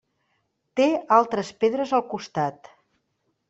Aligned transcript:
Té 0.79 0.87
altres 1.19 1.53
pedres 1.65 1.95
al 1.99 2.05
costat. 2.17 2.75